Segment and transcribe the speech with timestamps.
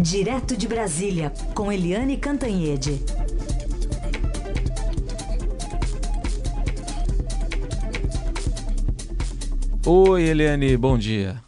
[0.00, 3.00] Direto de Brasília, com Eliane Cantanhede.
[9.84, 11.42] Oi, Eliane, bom dia.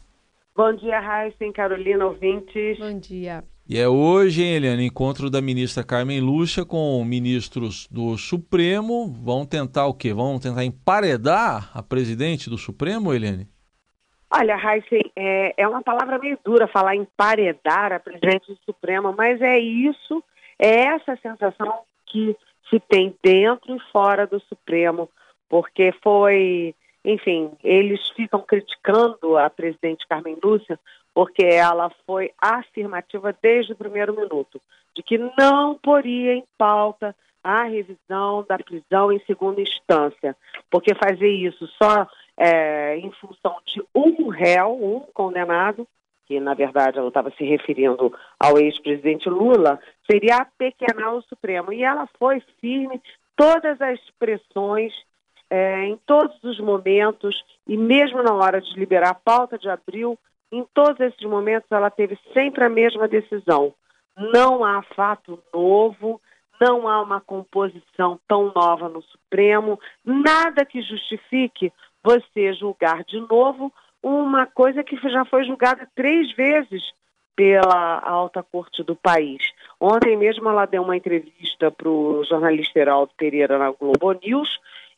[0.57, 2.77] Bom dia, Raíssa Carolina, ouvintes.
[2.81, 3.45] Bom dia.
[3.69, 9.13] E é hoje, hein, Eliane, encontro da ministra Carmen Lúcia com ministros do Supremo.
[9.23, 10.13] Vão tentar o quê?
[10.13, 13.47] Vão tentar emparedar a presidente do Supremo, Eliane?
[14.33, 19.43] Olha, Raíssa, é, é uma palavra meio dura falar emparedar a presidente do Supremo, mas
[19.43, 20.23] é isso,
[20.57, 22.37] é essa sensação que
[22.69, 25.11] se tem dentro e fora do Supremo,
[25.49, 26.75] porque foi,
[27.05, 30.79] enfim, eles ficam criticando a presidente Carmen Lúcia
[31.13, 34.61] porque ela foi afirmativa desde o primeiro minuto,
[34.95, 40.37] de que não poria em pauta a revisão da prisão em segunda instância,
[40.71, 42.07] porque fazer isso só
[42.41, 45.87] é, em função de um réu, um condenado,
[46.25, 49.79] que na verdade ela estava se referindo ao ex-presidente Lula,
[50.11, 51.71] seria apequenar o Supremo.
[51.71, 52.99] E ela foi firme,
[53.37, 54.91] todas as pressões,
[55.51, 60.19] é, em todos os momentos, e mesmo na hora de liberar a pauta de abril,
[60.51, 63.75] em todos esses momentos ela teve sempre a mesma decisão.
[64.17, 66.19] Não há fato novo,
[66.59, 71.71] não há uma composição tão nova no Supremo, nada que justifique
[72.03, 76.83] você julgar de novo uma coisa que já foi julgada três vezes
[77.37, 79.43] pela alta corte do país.
[79.81, 84.49] Ontem mesmo ela deu uma entrevista para o jornalista Heraldo Pereira na Globo News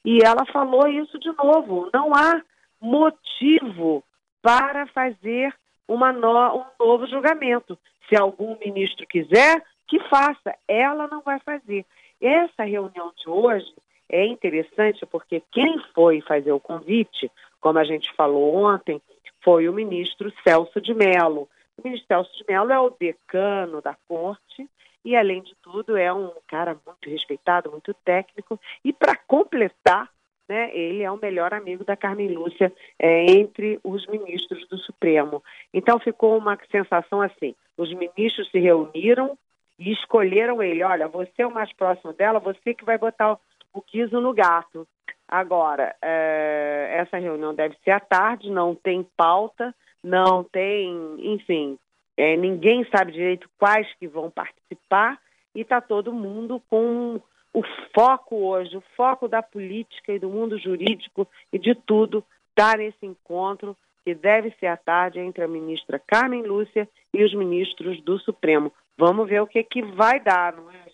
[0.05, 1.89] e ela falou isso de novo.
[1.92, 2.42] Não há
[2.80, 4.03] motivo
[4.41, 5.55] para fazer
[5.86, 7.78] uma no, um novo julgamento.
[8.08, 10.55] Se algum ministro quiser, que faça.
[10.67, 11.84] Ela não vai fazer.
[12.20, 13.73] Essa reunião de hoje
[14.12, 19.00] é interessante porque quem foi fazer o convite, como a gente falou ontem,
[19.41, 21.48] foi o ministro Celso de Mello.
[21.77, 24.68] O ministro Celso de Mello é o decano da corte
[25.05, 28.60] e, além de tudo, é um cara muito respeitado, muito técnico.
[28.84, 30.08] E, para completar,
[30.48, 35.42] né, ele é o melhor amigo da Carmen Lúcia é, entre os ministros do Supremo.
[35.73, 39.36] Então, ficou uma sensação assim: os ministros se reuniram,
[39.79, 40.83] e escolheram ele.
[40.83, 43.39] Olha, você é o mais próximo dela, você que vai botar
[43.72, 44.86] o quiso no gato.
[45.27, 51.78] Agora, é, essa reunião deve ser à tarde, não tem pauta, não tem, enfim,
[52.16, 55.18] é, ninguém sabe direito quais que vão participar
[55.55, 57.20] e está todo mundo com
[57.55, 57.62] o
[57.94, 63.05] foco hoje, o foco da política e do mundo jurídico e de tudo está nesse
[63.05, 68.18] encontro que deve ser à tarde entre a ministra Carmen Lúcia e os ministros do
[68.18, 68.72] Supremo.
[68.98, 70.92] Vamos ver o que, que vai dar, não é?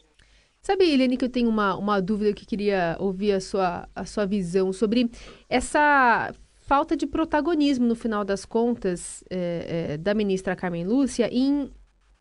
[0.61, 4.27] Sabe, Helene, que eu tenho uma, uma dúvida que queria ouvir a sua, a sua
[4.27, 5.11] visão sobre
[5.49, 6.33] essa
[6.69, 11.71] falta de protagonismo, no final das contas, é, é, da ministra Carmen Lúcia em,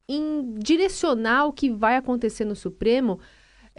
[0.08, 3.20] em direcionar o que vai acontecer no Supremo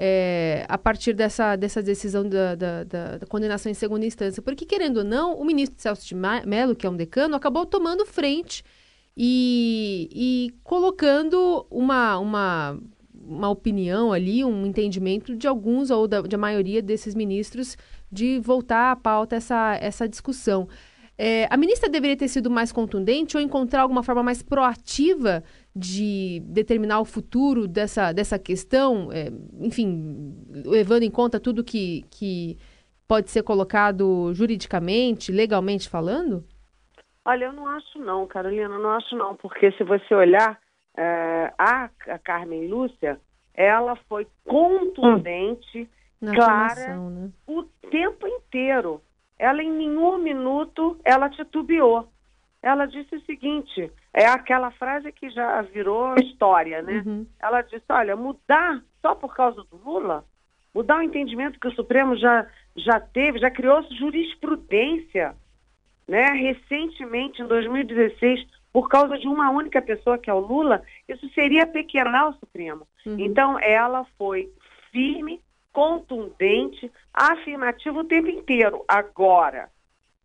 [0.01, 4.41] é, a partir dessa, dessa decisão da, da, da, da, condenação em segunda instância.
[4.41, 8.07] Porque, querendo ou não, o ministro Celso de Mello, que é um decano, acabou tomando
[8.07, 8.63] frente
[9.17, 12.79] e, e colocando uma, uma,
[13.28, 17.77] uma opinião ali, um entendimento de alguns ou da, de maioria desses ministros
[18.11, 20.66] de voltar à pauta essa, essa discussão.
[21.21, 25.43] É, a ministra deveria ter sido mais contundente ou encontrar alguma forma mais proativa
[25.75, 29.28] de determinar o futuro dessa, dessa questão, é,
[29.61, 30.33] enfim,
[30.65, 32.56] levando em conta tudo que, que
[33.06, 36.44] pode ser colocado juridicamente, legalmente falando?
[37.25, 40.59] Olha, eu não acho não, Carolina, não acho não, porque se você olhar
[41.01, 43.21] é, a, a, Carmen Lúcia,
[43.55, 45.89] ela foi contundente,
[46.21, 47.31] Na clara, né?
[47.47, 49.01] o tempo inteiro.
[49.39, 52.09] Ela em nenhum minuto ela titubeou.
[52.61, 57.05] Ela disse o seguinte, é aquela frase que já virou história, né?
[57.07, 57.25] Uhum.
[57.41, 60.25] Ela disse, olha, mudar só por causa do Lula,
[60.75, 62.45] mudar o entendimento que o Supremo já,
[62.75, 65.37] já teve, já criou jurisprudência
[66.09, 71.29] né, recentemente, em 2016, por causa de uma única pessoa, que é o Lula, isso
[71.31, 72.87] seria pequenar o Supremo.
[73.06, 73.19] Uhum.
[73.19, 74.53] Então, ela foi
[74.93, 75.41] firme,
[75.73, 78.85] contundente, afirmativa o tempo inteiro.
[78.87, 79.70] Agora,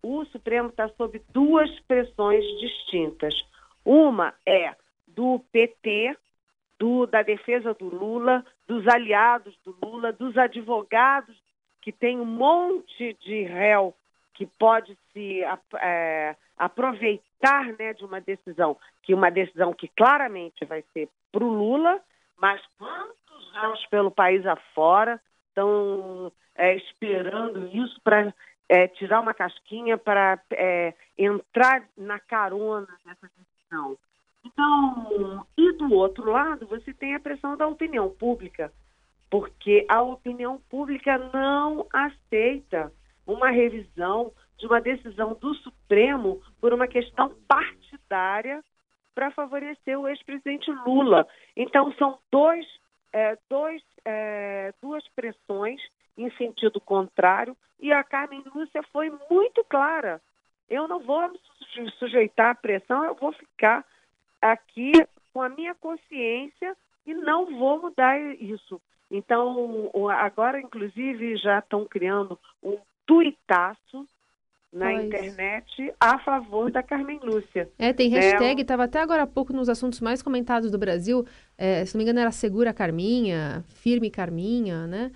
[0.02, 3.34] o Supremo está sob duas pressões distintas.
[3.86, 4.76] Uma é
[5.08, 6.18] do PT,
[6.78, 11.36] do, da defesa do Lula, dos aliados do Lula, dos advogados
[11.82, 13.94] que tem um monte de réu
[14.34, 15.44] que pode se
[15.82, 17.33] é, aproveitar
[17.78, 22.00] né, de uma decisão, que uma decisão que claramente vai ser para o Lula,
[22.38, 25.20] mas quantos anos pelo país afora
[25.50, 28.34] estão é, esperando isso para
[28.70, 33.98] é, tirar uma casquinha, para é, entrar na carona dessa decisão?
[34.46, 38.74] Então, e do outro lado, você tem a pressão da opinião pública,
[39.30, 42.92] porque a opinião pública não aceita
[43.26, 48.64] uma revisão de uma decisão do Supremo por uma questão partidária
[49.14, 51.28] para favorecer o ex-presidente Lula.
[51.56, 52.66] Então, são dois,
[53.12, 55.82] é, dois, é, duas pressões
[56.18, 60.22] em sentido contrário e a Carmen Lúcia foi muito clara.
[60.70, 63.86] Eu não vou me sujeitar à pressão, eu vou ficar
[64.42, 64.92] aqui
[65.34, 68.82] com a minha consciência e não vou mudar isso.
[69.12, 74.08] Então, agora, inclusive, já estão criando um tuitaço
[74.74, 75.06] na pois.
[75.06, 77.70] internet a favor da Carmen Lúcia.
[77.78, 81.26] É, tem hashtag, estava é, até agora há pouco nos assuntos mais comentados do Brasil,
[81.58, 85.12] é, se não me engano era Segura Carminha, Firme Carminha, né?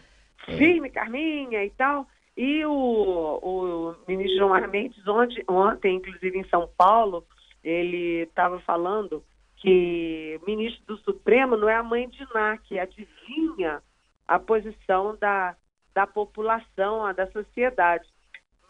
[0.48, 0.57] É.
[0.57, 2.07] Firme Carminha e tal.
[2.38, 7.25] E o, o ministro João Mendes, ontem, ontem, inclusive em São Paulo,
[7.63, 9.24] ele estava falando
[9.56, 13.81] que o ministro do Supremo não é a mãe de Ná, que adivinha
[14.27, 15.56] a posição da,
[15.95, 18.06] da população, da sociedade.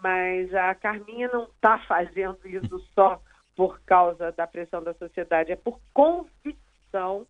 [0.02, 3.22] Mas a Carminha não está fazendo isso só
[3.56, 7.26] por causa da pressão da sociedade, é por convicção,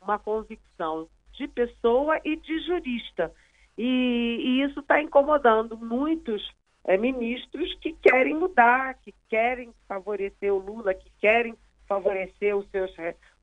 [0.00, 3.32] uma convicção de pessoa e de jurista.
[3.78, 6.46] E, e isso está incomodando muitos
[6.84, 11.54] é, ministros que querem mudar, que querem favorecer o Lula, que querem
[11.88, 12.94] favorecer os seus,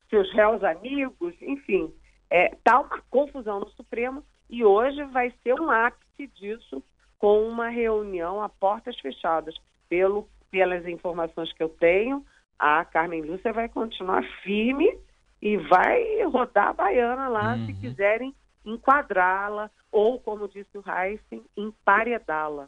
[0.10, 1.92] seus réus amigos, enfim.
[2.30, 6.84] Está é, tá uma confusão no Supremo e hoje vai ser um ápice disso
[7.18, 9.56] com uma reunião a portas fechadas.
[9.90, 12.26] Pelo, pelas informações que eu tenho,
[12.60, 14.98] a Carmen Lúcia vai continuar firme
[15.42, 17.66] e vai rodar a baiana lá uhum.
[17.68, 18.36] se quiserem
[18.66, 22.68] enquadrá-la ou, como disse o Heisen, emparedá-la.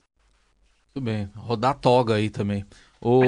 [0.93, 2.65] Tudo bem, rodar toga aí também.
[3.01, 3.21] Ô,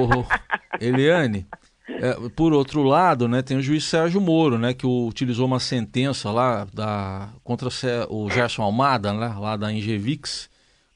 [0.79, 1.45] Eliane,
[1.87, 6.31] é, por outro lado, né, tem o juiz Sérgio Moro, né, que utilizou uma sentença
[6.31, 7.69] lá da, contra
[8.09, 10.49] o Gerson Almada, né, lá da Ingevix,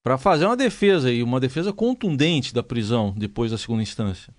[0.05, 4.31] para fazer uma defesa aí, uma defesa contundente da prisão depois da segunda instância.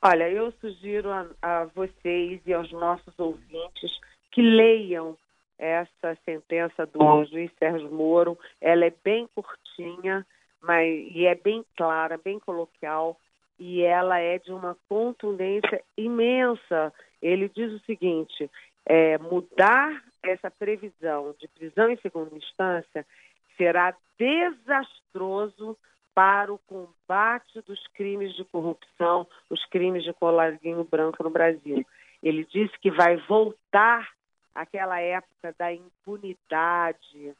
[0.00, 3.90] Olha, eu sugiro a, a vocês e aos nossos ouvintes
[4.30, 5.18] que leiam
[5.58, 8.38] essa sentença do juiz Sérgio Moro.
[8.60, 10.24] Ela é bem curtinha,
[10.62, 13.18] mas e é bem clara, bem coloquial
[13.58, 16.92] e ela é de uma contundência imensa.
[17.20, 18.48] Ele diz o seguinte:
[18.86, 23.04] é, mudar essa previsão de prisão em segunda instância
[23.58, 25.76] será desastroso
[26.14, 31.86] para o combate dos crimes de corrupção, os crimes de colarinho branco no Brasil.
[32.22, 34.08] Ele disse que vai voltar
[34.54, 37.34] àquela época da impunidade,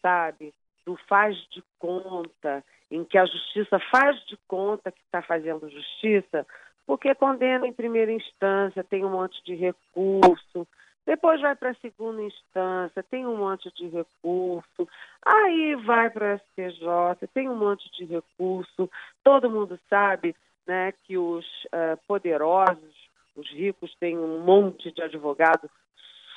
[0.00, 0.54] sabe?
[0.86, 6.46] Do faz de conta, em que a justiça faz de conta que está fazendo justiça,
[6.86, 10.66] porque condena em primeira instância, tem um monte de recurso,
[11.06, 14.88] depois vai para a segunda instância, tem um monte de recurso,
[15.24, 18.90] aí vai para a STJ, tem um monte de recurso.
[19.22, 20.34] Todo mundo sabe
[20.66, 22.94] né, que os uh, poderosos,
[23.36, 25.70] os ricos, têm um monte de advogado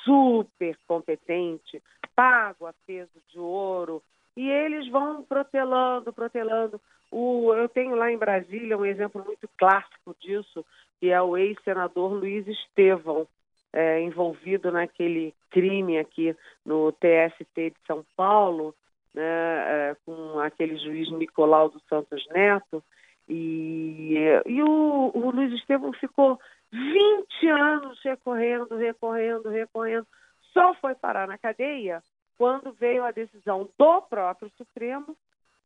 [0.04, 1.82] super competente,
[2.14, 4.02] pago a peso de ouro,
[4.36, 6.80] e eles vão protelando, protelando.
[7.10, 10.64] O, eu tenho lá em Brasília um exemplo muito clássico disso,
[11.00, 13.26] que é o ex-senador Luiz Estevão,
[13.72, 18.74] é, envolvido naquele crime aqui no TST de São Paulo,
[19.14, 22.82] né, é, com aquele juiz Nicolau dos Santos Neto.
[23.28, 24.14] E,
[24.46, 26.38] e o, o Luiz Estevão ficou
[26.72, 30.06] 20 anos recorrendo, recorrendo, recorrendo.
[30.52, 32.02] Só foi parar na cadeia
[32.36, 35.16] quando veio a decisão do próprio Supremo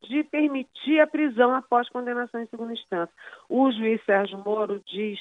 [0.02, 3.14] de permitir a prisão após condenação em segunda instância.
[3.48, 5.20] O juiz Sérgio Moro diz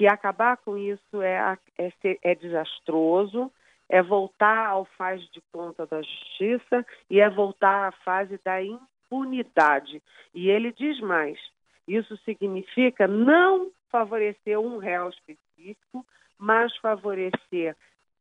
[0.00, 1.92] que acabar com isso é, é,
[2.22, 3.52] é desastroso,
[3.86, 10.02] é voltar ao faz de conta da justiça e é voltar à fase da impunidade.
[10.32, 11.38] E ele diz mais:
[11.86, 16.06] isso significa não favorecer um réu específico,
[16.38, 17.76] mas favorecer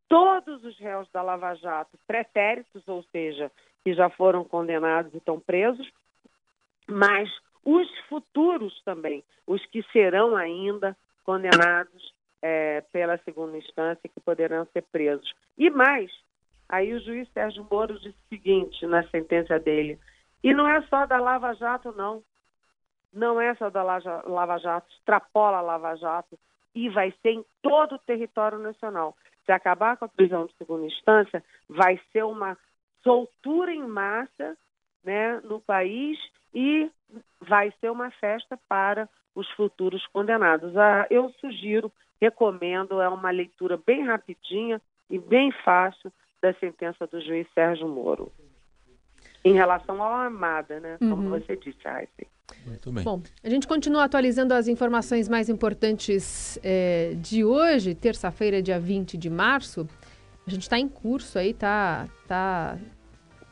[0.10, 3.50] todos os réus da Lava Jato pretéritos, ou seja,
[3.86, 5.90] que já foram condenados e estão presos,
[6.86, 7.30] mas
[7.64, 10.94] os futuros também, os que serão ainda
[11.30, 15.32] condenados é, pela segunda instância que poderão ser presos.
[15.56, 16.12] E mais,
[16.68, 20.00] aí o juiz Sérgio Moro disse o seguinte na sentença dele,
[20.44, 22.24] e não é só da Lava Jato, não.
[23.14, 26.36] Não é só da Lava Jato, extrapola a Lava Jato
[26.74, 30.88] e vai ser em todo o território nacional se acabar com a prisão de segunda
[30.88, 32.58] instância, vai ser uma
[33.04, 34.58] soltura em massa
[35.04, 36.18] né, no país
[36.56, 36.90] e
[37.40, 39.08] vai ser uma festa para
[39.40, 40.76] os futuros condenados.
[40.76, 41.92] Ah, eu sugiro
[42.22, 48.32] recomendo, é uma leitura bem rapidinha e bem fácil da sentença do juiz Sérgio Moro.
[49.44, 50.98] Em relação ao Amada, né?
[51.00, 51.30] Como uhum.
[51.30, 52.12] você disse, Raíssa.
[52.66, 53.04] Muito bem.
[53.04, 59.18] Bom, a gente continua atualizando as informações mais importantes é, de hoje, terça-feira, dia 20
[59.18, 59.88] de março.
[60.46, 62.78] A gente está em curso aí, tá, tá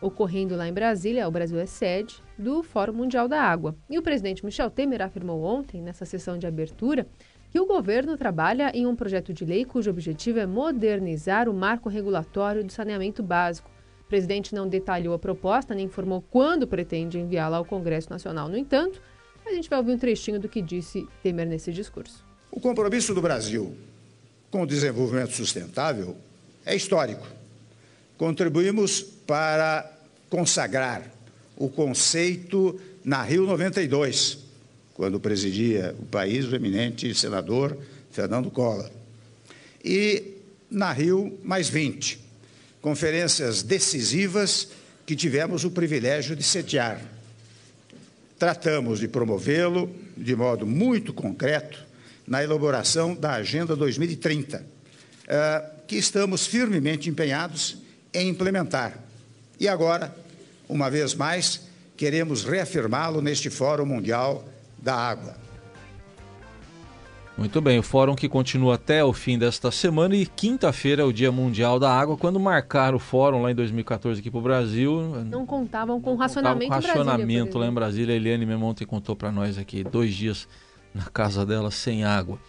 [0.02, 3.76] ocorrendo lá em Brasília, o Brasil é sede do Fórum Mundial da Água.
[3.90, 7.08] E o presidente Michel Temer afirmou ontem, nessa sessão de abertura,
[7.50, 11.90] que o governo trabalha em um projeto de lei cujo objetivo é modernizar o marco
[11.90, 13.72] regulatório do saneamento básico.
[14.06, 18.48] O presidente não detalhou a proposta nem informou quando pretende enviá-la ao Congresso Nacional.
[18.48, 19.02] No entanto,
[19.46, 22.24] a gente vai ouvir um trechinho do que disse Temer nesse discurso.
[22.52, 23.76] O compromisso do Brasil
[24.52, 26.16] com o desenvolvimento sustentável
[26.66, 27.26] é histórico.
[28.18, 29.86] Contribuímos para
[30.30, 31.04] consagrar
[31.58, 34.40] o conceito na Rio 92,
[34.94, 37.78] quando presidia o país o eminente senador
[38.12, 38.90] Fernando Collor.
[39.84, 40.36] E
[40.72, 42.20] na Rio mais 20,
[42.82, 44.70] conferências decisivas
[45.06, 47.02] que tivemos o privilégio de sediar.
[48.40, 51.86] Tratamos de promovê-lo de modo muito concreto
[52.26, 54.66] na elaboração da Agenda 2030,
[55.28, 57.78] eh, que estamos firmemente empenhados
[58.14, 59.07] em implementar.
[59.60, 60.16] E agora,
[60.70, 64.44] uma vez mais, queremos reafirmá-lo neste Fórum Mundial
[64.78, 65.36] da Água.
[67.38, 71.14] Muito bem, o fórum que continua até o fim desta semana e quinta-feira é o
[71.14, 72.18] Dia Mundial da Água.
[72.18, 75.24] Quando marcaram o fórum lá em 2014 aqui para o Brasil.
[75.24, 76.66] Não contavam com racionamento.
[76.66, 78.14] Contavam com racionamento Brasília, lá em Brasília.
[78.16, 80.48] A Eliane mesmo ontem contou para nós aqui, dois dias
[80.96, 82.40] na casa dela sem água.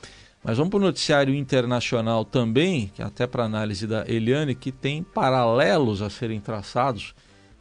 [0.48, 4.72] Mas vamos para o noticiário internacional também, que é até para análise da Eliane, que
[4.72, 7.14] tem paralelos a serem traçados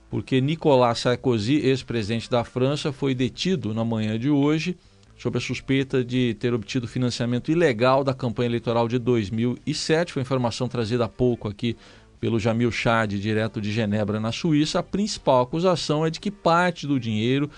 [0.10, 4.78] porque Nicolas Sarkozy, ex-presidente da França, foi detido na manhã de hoje
[5.18, 10.14] sob a suspeita de ter obtido financiamento ilegal da campanha eleitoral de 2007.
[10.14, 11.76] Foi informação trazida há pouco aqui
[12.22, 14.80] pelo Jamil Chad, direto de Genebra, na Suíça.
[14.80, 17.50] A principal acusação é de que parte do dinheiro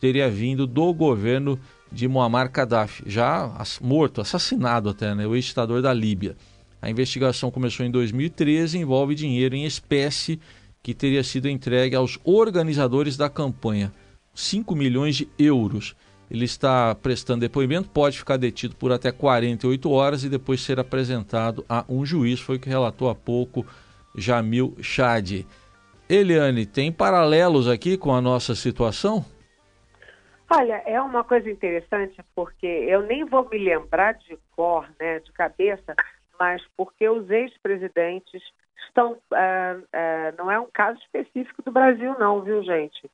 [0.00, 1.58] teria vindo do governo
[1.90, 6.36] de Muammar Gaddafi, já morto, assassinado até, né, o ex-ditador da Líbia.
[6.80, 10.38] A investigação começou em 2013 e envolve dinheiro em espécie
[10.82, 13.92] que teria sido entregue aos organizadores da campanha,
[14.34, 15.94] 5 milhões de euros.
[16.30, 21.64] Ele está prestando depoimento, pode ficar detido por até 48 horas e depois ser apresentado
[21.68, 23.66] a um juiz, foi o que relatou há pouco
[24.16, 25.44] Jamil Chad.
[26.08, 29.24] Eliane, tem paralelos aqui com a nossa situação?
[30.50, 35.30] Olha, é uma coisa interessante porque eu nem vou me lembrar de cor, né, de
[35.32, 35.94] cabeça,
[36.40, 38.42] mas porque os ex-presidentes
[38.86, 39.12] estão.
[39.12, 43.10] Uh, uh, não é um caso específico do Brasil, não, viu, gente?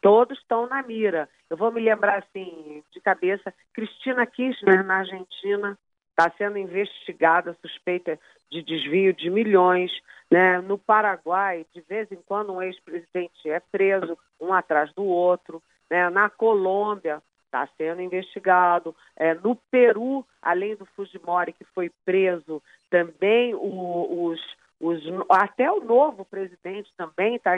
[0.00, 1.28] Todos estão na mira.
[1.48, 5.78] Eu vou me lembrar, assim, de cabeça, Cristina Kirchner, na Argentina,
[6.10, 8.18] está sendo investigada, suspeita
[8.50, 9.90] de desvio de milhões.
[10.30, 10.60] Né?
[10.60, 15.62] No Paraguai, de vez em quando, um ex-presidente é preso, um atrás do outro.
[15.92, 16.10] Né?
[16.10, 18.96] Na Colômbia, está sendo investigado.
[19.14, 24.40] É, no Peru, além do Fujimori, que foi preso, também o, os
[24.82, 27.52] os, até o novo presidente também está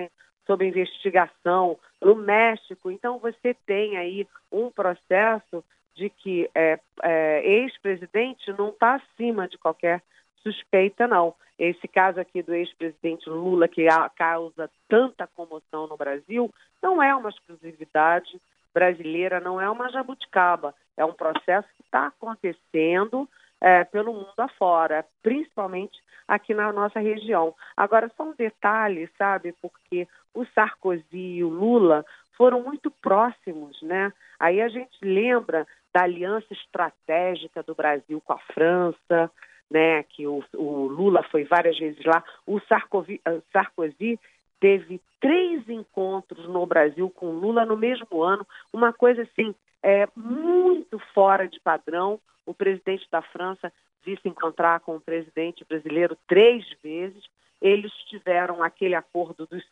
[0.46, 2.90] sob investigação no México.
[2.90, 5.64] Então, você tem aí um processo
[5.94, 10.02] de que é, é, ex-presidente não está acima de qualquer
[10.44, 11.34] suspeita, não.
[11.58, 13.86] Esse caso aqui do ex-presidente Lula, que
[14.16, 18.40] causa tanta comoção no Brasil, não é uma exclusividade
[18.72, 20.74] brasileira, não é uma jabuticaba.
[20.96, 23.28] É um processo que está acontecendo
[23.60, 27.54] é, pelo mundo afora, principalmente aqui na nossa região.
[27.76, 32.04] Agora, só um detalhe, sabe, porque o Sarkozy e o Lula
[32.36, 34.12] foram muito próximos, né?
[34.38, 39.30] Aí a gente lembra da aliança estratégica do Brasil com a França,
[39.74, 40.04] né?
[40.04, 42.22] Que o, o Lula foi várias vezes lá.
[42.46, 44.20] O Sarkozy, uh, Sarkozy
[44.60, 49.52] teve três encontros no Brasil com Lula no mesmo ano, uma coisa assim
[49.82, 52.18] é muito fora de padrão.
[52.46, 53.70] O presidente da França
[54.02, 57.22] disse encontrar com o presidente brasileiro três vezes.
[57.60, 59.62] Eles tiveram aquele acordo dos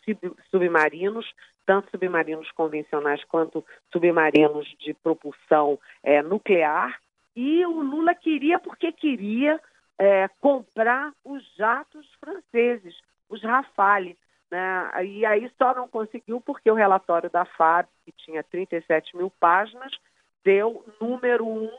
[0.50, 1.26] submarinos,
[1.64, 7.00] tanto submarinos convencionais quanto submarinos de propulsão é, nuclear.
[7.34, 9.58] E o Lula queria, porque queria,
[9.98, 12.94] é, comprar os jatos franceses,
[13.28, 14.18] os Rafale.
[14.50, 15.04] Né?
[15.04, 19.92] E aí só não conseguiu porque o relatório da FAB, que tinha 37 mil páginas,
[20.44, 21.70] deu número um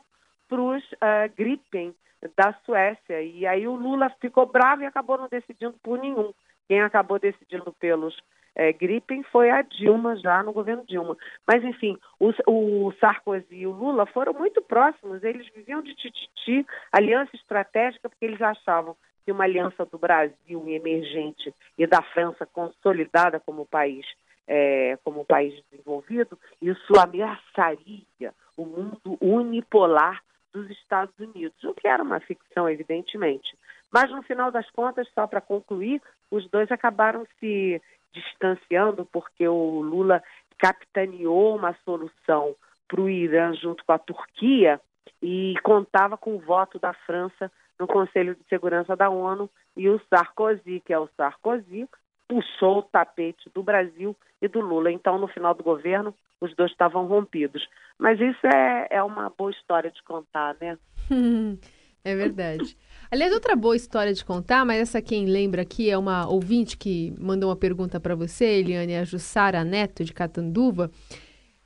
[0.48, 1.94] para os uh, Gripen
[2.36, 3.22] da Suécia.
[3.22, 6.34] E aí o Lula ficou bravo e acabou não decidindo por nenhum.
[6.68, 8.16] Quem acabou decidindo pelos
[8.56, 11.18] é, Gripen foi a Dilma, já no governo Dilma.
[11.48, 16.66] Mas, enfim, o, o, Sarkozy e o Lula foram muito próximos, eles viviam de tititi,
[16.92, 23.40] aliança estratégica, porque eles achavam que uma aliança do Brasil emergente e da França consolidada
[23.40, 24.06] como país,
[24.46, 30.22] é, como país desenvolvido, isso ameaçaria o mundo unipolar
[30.54, 33.58] dos Estados Unidos, o que era uma ficção, evidentemente.
[33.94, 37.80] Mas, no final das contas, só para concluir, os dois acabaram se
[38.12, 40.24] distanciando, porque o Lula
[40.58, 42.56] capitaneou uma solução
[42.88, 44.82] para o Irã junto com a Turquia
[45.22, 50.02] e contava com o voto da França no Conselho de Segurança da ONU e o
[50.10, 51.88] Sarkozy, que é o Sarkozy,
[52.28, 54.92] puxou o tapete do Brasil e do Lula.
[54.92, 57.68] Então, no final do governo, os dois estavam rompidos.
[57.98, 60.78] Mas isso é, é uma boa história de contar, né?
[62.04, 62.76] é verdade.
[63.12, 67.14] Aliás, outra boa história de contar, mas essa quem lembra aqui é uma ouvinte que
[67.20, 70.90] mandou uma pergunta para você, Eliane, a Jussara Neto, de Catanduva.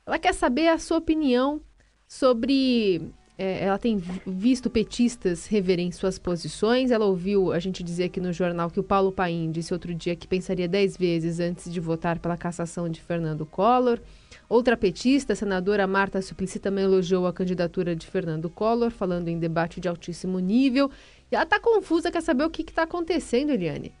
[0.06, 1.60] Ela quer saber a sua opinião
[2.06, 3.02] sobre.
[3.36, 6.90] É, ela tem visto petistas reverem suas posições.
[6.90, 10.16] Ela ouviu a gente dizer aqui no jornal que o Paulo Paim disse outro dia
[10.16, 14.00] que pensaria dez vezes antes de votar pela cassação de Fernando Collor.
[14.48, 19.38] Outra petista, a senadora Marta Suplicy, também elogiou a candidatura de Fernando Collor, falando em
[19.38, 20.90] debate de altíssimo nível.
[21.30, 23.92] Ela está confusa, quer saber o que está acontecendo, Eliane.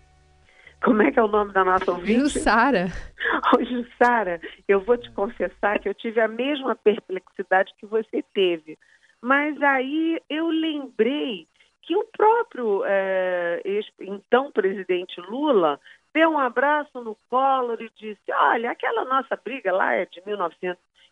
[0.82, 2.20] Como é que é o nome da nossa ouvinte?
[2.20, 2.86] Jussara.
[3.54, 8.78] Ô, Jussara, eu vou te confessar que eu tive a mesma perplexidade que você teve.
[9.20, 11.48] Mas aí eu lembrei
[11.82, 13.60] que o próprio é,
[14.00, 15.80] então presidente Lula
[16.14, 20.20] deu um abraço no Collor e disse: Olha, aquela nossa briga lá é de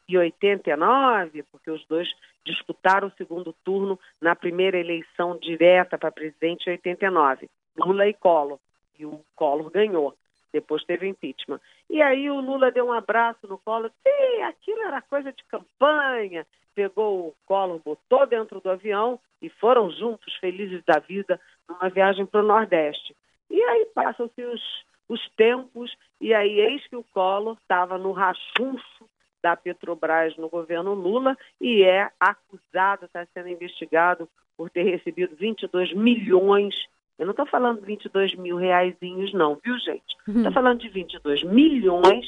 [0.09, 2.09] 1989, porque os dois
[2.45, 8.59] disputaram o segundo turno na primeira eleição direta para presidente em 89, Lula e Collor.
[8.99, 10.15] E o Collor ganhou.
[10.53, 11.61] Depois teve impeachment.
[11.91, 16.47] E aí o Lula deu um abraço no Collor, e aquilo era coisa de campanha.
[16.75, 22.25] Pegou o Collor, botou dentro do avião e foram juntos, felizes da vida, numa viagem
[22.25, 23.15] para o Nordeste.
[23.51, 29.07] E aí passam-se os, os tempos, e aí eis que o Collor estava no rachuncho
[29.47, 35.93] da Petrobras no governo Lula e é acusado, está sendo investigado por ter recebido 22
[35.95, 36.75] milhões.
[37.17, 40.17] Eu não estou falando de 22 mil reaisinhos, não, viu, gente?
[40.27, 40.53] Estou uhum.
[40.53, 42.27] falando de 22 milhões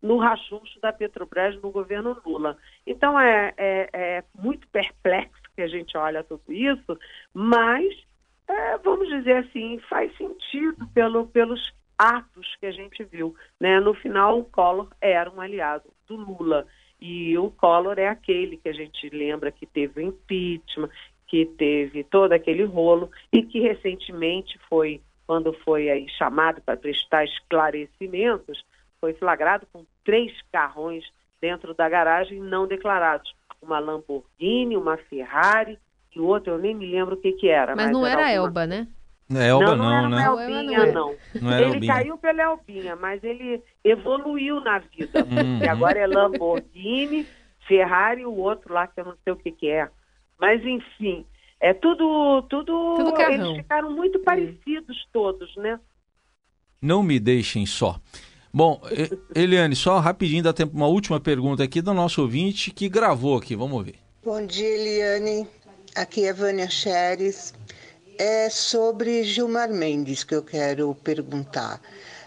[0.00, 2.56] no rachuncho da Petrobras no governo Lula.
[2.86, 6.96] Então é, é, é muito perplexo que a gente olha tudo isso,
[7.32, 7.84] mas
[8.46, 13.34] é, vamos dizer assim, faz sentido pelo, pelos atos que a gente viu.
[13.58, 13.80] Né?
[13.80, 16.66] No final, o Collor era um aliado do Lula.
[17.00, 20.90] E o Collor é aquele que a gente lembra que teve o impeachment,
[21.26, 27.24] que teve todo aquele rolo e que recentemente foi, quando foi aí chamado para prestar
[27.24, 28.64] esclarecimentos,
[29.00, 31.04] foi flagrado com três carrões
[31.40, 33.34] dentro da garagem não declarados.
[33.60, 35.78] Uma Lamborghini, uma Ferrari
[36.14, 37.74] e o outro eu nem me lembro o que que era.
[37.74, 38.62] Mas, mas não era, era alguma...
[38.62, 38.88] Elba, né?
[39.34, 40.24] Não é Elba não, não, né?
[40.24, 41.16] Elbinha, não.
[41.42, 41.92] não ele Elbinha.
[41.92, 45.24] caiu pela Elbinha, mas ele evoluiu na vida.
[45.24, 45.58] Uhum.
[45.60, 47.26] E agora é Lamborghini,
[47.66, 49.88] Ferrari e o outro lá que eu não sei o que, que é.
[50.38, 51.26] Mas enfim,
[51.60, 55.80] é tudo, tudo, tudo eles ficaram muito parecidos todos, né?
[56.80, 57.98] Não me deixem só.
[58.52, 58.80] Bom,
[59.34, 63.56] Eliane, só rapidinho dá tempo uma última pergunta aqui do nosso ouvinte que gravou aqui,
[63.56, 63.96] vamos ver.
[64.24, 65.48] Bom dia, Eliane.
[65.96, 67.52] Aqui é Vânia Xeres.
[68.18, 71.80] É sobre Gilmar Mendes que eu quero perguntar.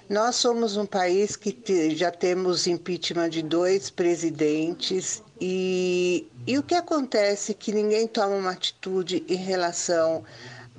[0.10, 6.64] Nós somos um país que te, já temos impeachment de dois presidentes e, e o
[6.64, 10.24] que acontece que ninguém toma uma atitude em relação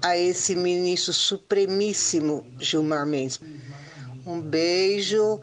[0.03, 3.41] a esse ministro supremíssimo Gilmar Mendes.
[4.27, 5.41] Um beijo.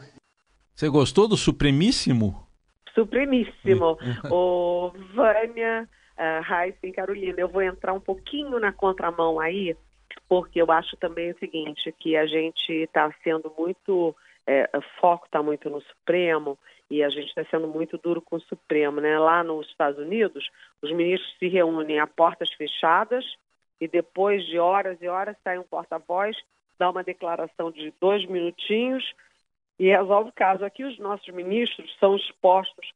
[0.74, 2.46] Você gostou do supremíssimo?
[2.94, 3.96] Supremíssimo.
[4.30, 7.40] Ô, Vânia, uh, Raíssa e Carolina.
[7.40, 9.76] Eu vou entrar um pouquinho na contramão aí,
[10.28, 14.14] porque eu acho também o seguinte, que a gente está sendo muito,
[14.46, 14.68] é,
[15.00, 16.58] foco está muito no Supremo,
[16.90, 19.00] e a gente está sendo muito duro com o Supremo.
[19.00, 19.18] Né?
[19.18, 20.48] Lá nos Estados Unidos,
[20.80, 23.24] os ministros se reúnem a portas fechadas
[23.80, 26.36] e depois de horas e horas sai um porta-voz,
[26.78, 29.04] dá uma declaração de dois minutinhos
[29.78, 30.64] e resolve o caso.
[30.64, 32.92] Aqui os nossos ministros são expostos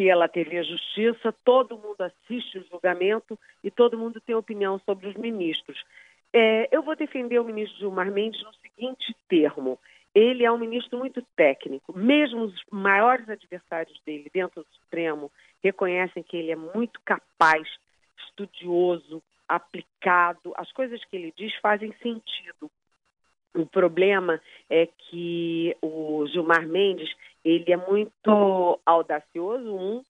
[0.00, 5.14] pela TV Justiça, todo mundo assiste o julgamento e todo mundo tem opinião sobre os
[5.14, 5.78] ministros.
[6.32, 9.78] É, eu vou defender o ministro Gilmar Mendes no seguinte termo.
[10.14, 11.92] Ele é um ministro muito técnico.
[11.94, 15.30] Mesmo os maiores adversários dele dentro do Supremo
[15.62, 17.68] reconhecem que ele é muito capaz,
[18.26, 20.54] estudioso, aplicado.
[20.56, 22.70] As coisas que ele diz fazem sentido.
[23.54, 30.02] O problema é que o Gilmar Mendes ele é muito audacioso, um,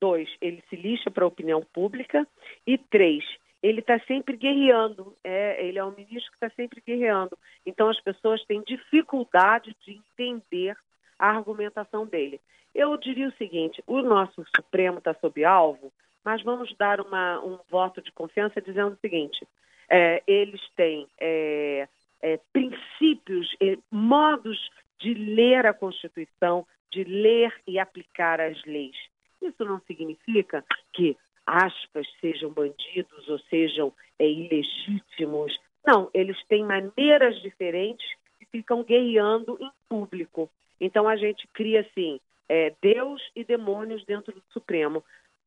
[0.00, 2.26] dois, ele se lixa para a opinião pública
[2.66, 3.24] e três,
[3.62, 5.16] ele está sempre guerreando.
[5.24, 7.38] É, ele é um ministro que está sempre guerreando.
[7.64, 10.76] Então as pessoas têm dificuldade de entender
[11.18, 12.38] a argumentação dele.
[12.74, 15.90] Eu diria o seguinte: o nosso Supremo está sob alvo,
[16.22, 19.46] mas vamos dar uma, um voto de confiança dizendo o seguinte:
[19.88, 21.88] é, eles têm é,
[22.20, 23.48] é princípios,
[23.90, 24.58] modos
[24.98, 28.96] de ler a Constituição, de ler e aplicar as leis.
[29.42, 35.58] Isso não significa que aspas, sejam bandidos ou sejam é, ilegítimos.
[35.86, 38.06] Não, eles têm maneiras diferentes
[38.40, 40.50] e ficam guerreando em público.
[40.80, 45.04] Então a gente cria assim, é, Deus e demônios dentro do Supremo.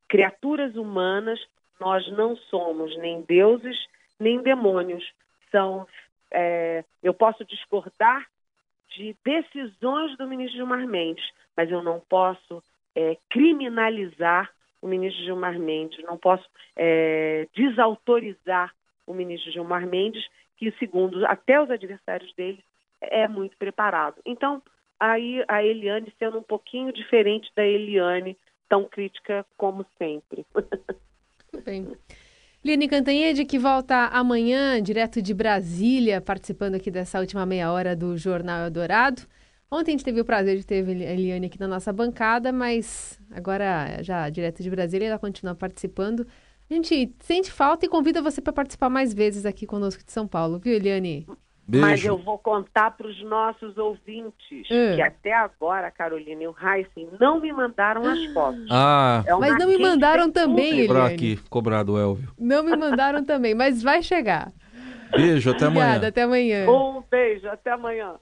[0.07, 1.39] Criaturas humanas,
[1.79, 3.77] nós não somos nem deuses
[4.19, 5.03] nem demônios.
[5.51, 5.87] São,
[6.31, 8.25] é, eu posso discordar
[8.95, 12.63] de decisões do ministro Gilmar Mendes, mas eu não posso
[12.95, 18.73] é, criminalizar o ministro Gilmar Mendes, não posso é, desautorizar
[19.05, 20.25] o ministro Gilmar Mendes,
[20.57, 22.63] que, segundo até os adversários dele,
[23.01, 24.21] é muito preparado.
[24.25, 24.61] Então,
[24.99, 30.45] aí a Eliane sendo um pouquinho diferente da Eliane, tão crítica como sempre.
[31.63, 31.95] Bem.
[32.67, 38.17] Liane Cantanhede, que volta amanhã, direto de Brasília, participando aqui dessa última meia hora do
[38.17, 39.21] Jornal Eldorado.
[39.71, 43.17] Ontem a gente teve o prazer de ter a Eliane aqui na nossa bancada, mas
[43.31, 46.27] agora, já direto de Brasília, ela continua participando.
[46.69, 50.27] A gente sente falta e convida você para participar mais vezes aqui conosco de São
[50.27, 51.25] Paulo, viu, Eliane?
[51.67, 51.85] Beijo.
[51.85, 54.95] Mas eu vou contar para os nossos ouvintes é.
[54.95, 58.65] que até agora, Carolina e o Heisen não me mandaram as fotos.
[58.71, 60.87] Ah, é mas não me mandaram também, Eliane.
[60.87, 62.29] Cobrar aqui, cobrado, Elvio.
[62.39, 64.49] Não me mandaram também, mas vai chegar.
[65.11, 65.81] Beijo, até amanhã.
[65.81, 66.69] Obrigada, até amanhã.
[66.69, 68.15] Um beijo, até amanhã.